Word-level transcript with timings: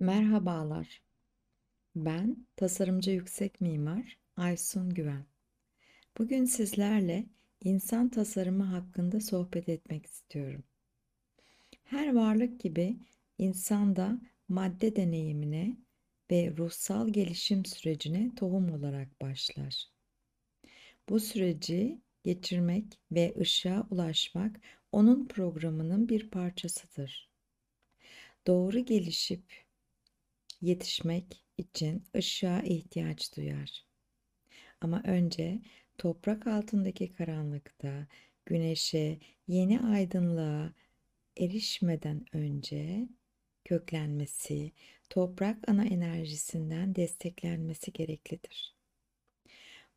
Merhabalar. 0.00 1.02
Ben 1.96 2.46
tasarımcı 2.56 3.10
yüksek 3.10 3.60
mimar 3.60 4.18
Aysun 4.36 4.94
Güven. 4.94 5.24
Bugün 6.18 6.44
sizlerle 6.44 7.26
insan 7.64 8.08
tasarımı 8.08 8.64
hakkında 8.64 9.20
sohbet 9.20 9.68
etmek 9.68 10.06
istiyorum. 10.06 10.64
Her 11.84 12.14
varlık 12.14 12.60
gibi 12.60 12.96
insan 13.38 13.96
da 13.96 14.20
madde 14.48 14.96
deneyimine 14.96 15.76
ve 16.30 16.54
ruhsal 16.56 17.08
gelişim 17.08 17.64
sürecine 17.64 18.34
tohum 18.36 18.72
olarak 18.72 19.20
başlar. 19.20 19.84
Bu 21.08 21.20
süreci 21.20 22.00
geçirmek 22.24 22.84
ve 23.12 23.34
ışığa 23.40 23.86
ulaşmak 23.90 24.60
onun 24.92 25.28
programının 25.28 26.08
bir 26.08 26.30
parçasıdır. 26.30 27.30
Doğru 28.46 28.78
gelişip 28.78 29.69
yetişmek 30.62 31.44
için 31.58 32.04
ışığa 32.16 32.60
ihtiyaç 32.60 33.36
duyar. 33.36 33.84
Ama 34.80 35.02
önce 35.04 35.60
toprak 35.98 36.46
altındaki 36.46 37.12
karanlıkta 37.12 38.06
güneşe, 38.46 39.18
yeni 39.48 39.80
aydınlığa 39.80 40.72
erişmeden 41.36 42.24
önce 42.32 43.08
köklenmesi, 43.64 44.72
toprak 45.10 45.68
ana 45.68 45.84
enerjisinden 45.84 46.94
desteklenmesi 46.94 47.92
gereklidir. 47.92 48.74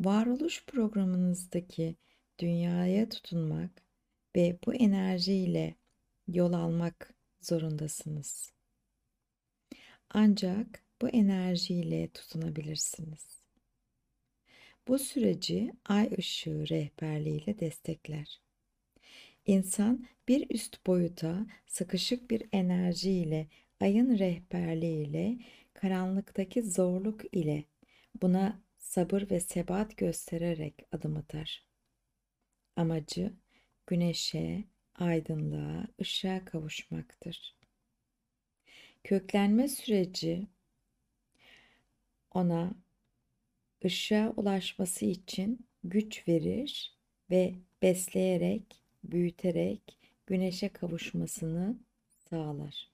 Varoluş 0.00 0.64
programınızdaki 0.66 1.96
dünyaya 2.38 3.08
tutunmak 3.08 3.82
ve 4.36 4.58
bu 4.66 4.74
enerjiyle 4.74 5.74
yol 6.28 6.52
almak 6.52 7.14
zorundasınız. 7.40 8.52
Ancak 10.14 10.82
bu 11.02 11.08
enerjiyle 11.08 12.08
tutunabilirsiniz. 12.08 13.42
Bu 14.88 14.98
süreci 14.98 15.72
ay 15.84 16.10
ışığı 16.18 16.68
rehberliğiyle 16.68 17.60
destekler. 17.60 18.40
İnsan 19.46 20.06
bir 20.28 20.50
üst 20.50 20.86
boyuta 20.86 21.46
sıkışık 21.66 22.30
bir 22.30 22.42
enerjiyle 22.52 23.46
ayın 23.80 24.18
rehberliğiyle 24.18 25.38
karanlıktaki 25.74 26.62
zorluk 26.62 27.36
ile 27.36 27.64
buna 28.22 28.62
sabır 28.78 29.30
ve 29.30 29.40
sebat 29.40 29.96
göstererek 29.96 30.74
adım 30.92 31.16
atar. 31.16 31.66
Amacı 32.76 33.32
güneşe, 33.86 34.64
aydınlığa, 34.94 35.86
ışığa 36.00 36.44
kavuşmaktır. 36.44 37.61
Köklenme 39.04 39.68
süreci 39.68 40.46
ona 42.30 42.74
ışığa 43.84 44.30
ulaşması 44.36 45.04
için 45.04 45.66
güç 45.84 46.28
verir 46.28 46.96
ve 47.30 47.54
besleyerek, 47.82 48.82
büyüterek 49.04 49.98
güneşe 50.26 50.68
kavuşmasını 50.68 51.76
sağlar. 52.30 52.90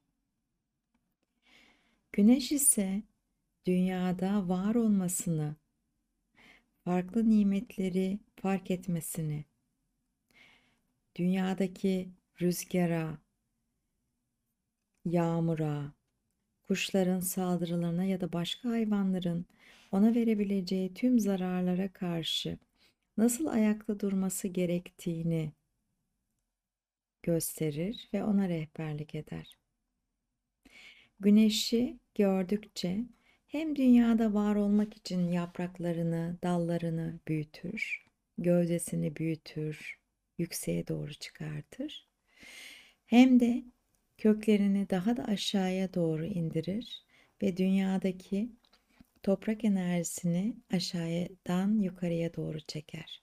Güneş 2.12 2.52
ise 2.52 3.02
dünyada 3.66 4.48
var 4.48 4.74
olmasını, 4.74 5.56
farklı 6.84 7.30
nimetleri 7.30 8.18
fark 8.36 8.70
etmesini, 8.70 9.44
dünyadaki 11.16 12.08
rüzgara, 12.40 13.18
yağmura, 15.04 15.97
kuşların 16.68 17.20
saldırılarına 17.20 18.04
ya 18.04 18.20
da 18.20 18.32
başka 18.32 18.68
hayvanların 18.68 19.46
ona 19.92 20.14
verebileceği 20.14 20.94
tüm 20.94 21.20
zararlara 21.20 21.92
karşı 21.92 22.58
nasıl 23.16 23.46
ayakta 23.46 24.00
durması 24.00 24.48
gerektiğini 24.48 25.52
gösterir 27.22 28.08
ve 28.14 28.24
ona 28.24 28.48
rehberlik 28.48 29.14
eder. 29.14 29.58
Güneşi 31.20 31.98
gördükçe 32.14 33.04
hem 33.46 33.76
dünyada 33.76 34.34
var 34.34 34.56
olmak 34.56 34.96
için 34.96 35.28
yapraklarını, 35.28 36.38
dallarını 36.42 37.20
büyütür, 37.28 38.06
gövdesini 38.38 39.16
büyütür, 39.16 39.98
yükseğe 40.38 40.88
doğru 40.88 41.14
çıkartır. 41.14 42.08
Hem 43.06 43.40
de 43.40 43.64
köklerini 44.18 44.90
daha 44.90 45.16
da 45.16 45.24
aşağıya 45.24 45.94
doğru 45.94 46.26
indirir 46.26 47.04
ve 47.42 47.56
dünyadaki 47.56 48.52
toprak 49.22 49.64
enerjisini 49.64 50.56
aşağıdan 50.72 51.78
yukarıya 51.78 52.34
doğru 52.34 52.60
çeker. 52.60 53.22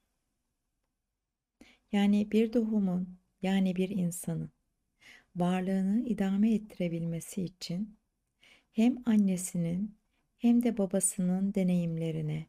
Yani 1.92 2.32
bir 2.32 2.52
tohumun 2.52 3.18
yani 3.42 3.76
bir 3.76 3.90
insanın 3.90 4.52
varlığını 5.36 6.06
idame 6.06 6.54
ettirebilmesi 6.54 7.44
için 7.44 7.98
hem 8.72 8.98
annesinin 9.06 9.98
hem 10.38 10.64
de 10.64 10.78
babasının 10.78 11.54
deneyimlerine, 11.54 12.46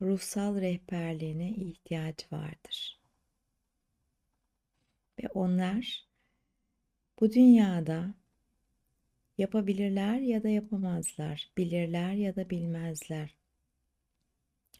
ruhsal 0.00 0.60
rehberliğine 0.60 1.50
ihtiyacı 1.50 2.26
vardır. 2.32 3.00
Ve 5.22 5.28
onlar 5.34 6.06
bu 7.20 7.32
dünyada 7.32 8.14
yapabilirler 9.38 10.18
ya 10.18 10.42
da 10.42 10.48
yapamazlar, 10.48 11.52
bilirler 11.58 12.12
ya 12.12 12.36
da 12.36 12.50
bilmezler. 12.50 13.34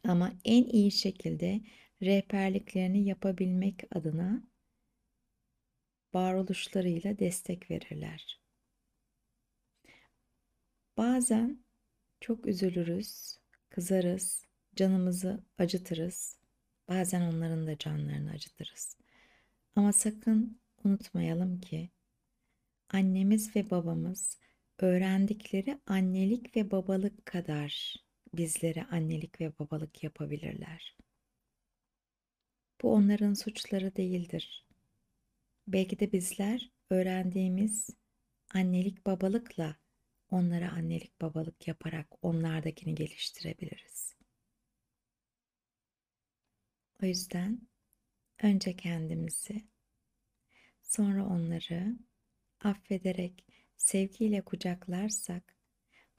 Ama 0.05 0.33
en 0.45 0.65
iyi 0.65 0.91
şekilde 0.91 1.61
rehberliklerini 2.03 3.05
yapabilmek 3.05 3.83
adına 3.97 4.43
varoluşlarıyla 6.15 7.19
destek 7.19 7.71
verirler. 7.71 8.41
Bazen 10.97 11.65
çok 12.21 12.47
üzülürüz, 12.47 13.39
kızarız, 13.71 14.47
canımızı 14.77 15.41
acıtırız. 15.59 16.37
Bazen 16.89 17.21
onların 17.21 17.67
da 17.67 17.79
canlarını 17.79 18.31
acıtırız. 18.31 18.97
Ama 19.77 19.93
sakın 19.93 20.59
unutmayalım 20.85 21.61
ki 21.61 21.91
annemiz 22.95 23.57
ve 23.57 23.71
babamız 23.71 24.39
öğrendikleri 24.79 25.79
annelik 25.87 26.57
ve 26.57 26.71
babalık 26.71 27.27
kadar 27.27 27.97
bizlere 28.35 28.85
annelik 28.85 29.41
ve 29.41 29.59
babalık 29.59 30.05
yapabilirler. 30.05 30.97
Bu 32.83 32.93
onların 32.93 33.35
suçları 33.35 33.97
değildir. 33.97 34.67
Belki 35.67 35.99
de 35.99 36.13
bizler 36.13 36.71
öğrendiğimiz 36.91 37.91
annelik 38.55 39.07
babalıkla 39.07 39.77
onlara 40.31 40.73
annelik 40.73 41.21
babalık 41.21 41.69
yaparak 41.69 42.25
onlardakini 42.25 42.95
geliştirebiliriz. 42.95 44.15
O 47.03 47.07
yüzden 47.07 47.69
önce 48.43 48.77
kendimizi, 48.77 49.69
sonra 50.83 51.27
onları 51.27 51.97
affederek 52.65 53.45
sevgiyle 53.77 54.41
kucaklarsak 54.41 55.57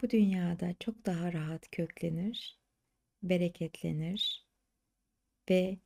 bu 0.02 0.10
dünyada 0.10 0.76
çok 0.80 1.06
daha 1.06 1.34
rahat 1.34 1.72
köklenir, 1.72 2.60
bereketlenir 3.24 4.46
ve 5.50 5.78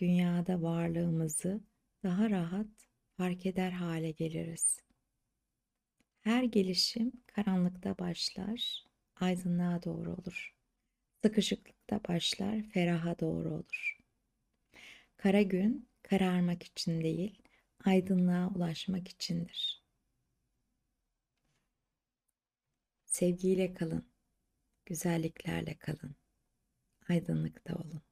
dünyada 0.00 0.62
varlığımızı 0.62 1.60
daha 2.02 2.30
rahat 2.30 2.66
fark 3.16 3.46
eder 3.46 3.70
hale 3.70 4.10
geliriz. 4.10 4.82
Her 6.20 6.44
gelişim 6.44 7.12
karanlıkta 7.26 7.98
başlar, 7.98 8.84
aydınlığa 9.16 9.82
doğru 9.82 10.12
olur. 10.12 10.54
Sıkışıklıkta 11.22 12.00
başlar, 12.08 12.62
feraha 12.62 13.18
doğru 13.20 13.54
olur. 13.54 13.98
Kara 15.16 15.42
gün 15.42 15.88
kararmak 16.02 16.62
için 16.62 17.00
değil, 17.00 17.42
aydınlığa 17.84 18.48
ulaşmak 18.54 19.08
içindir. 19.08 19.85
Sevgiyle 23.16 23.74
kalın, 23.74 24.08
güzelliklerle 24.86 25.78
kalın, 25.78 26.16
aydınlıkta 27.08 27.74
olun. 27.74 28.02